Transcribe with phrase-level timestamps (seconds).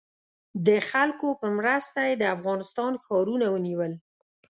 [0.65, 3.93] د خلکو په مرسته یې د افغانستان ښارونه ونیول.